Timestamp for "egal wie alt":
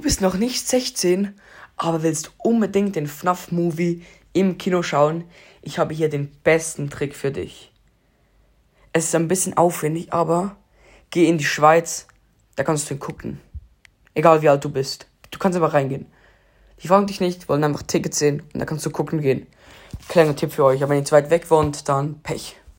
14.14-14.64